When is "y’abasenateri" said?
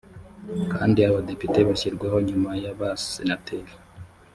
2.63-3.73